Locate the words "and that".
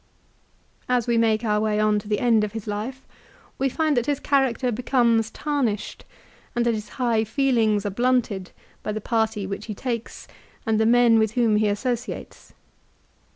6.55-6.73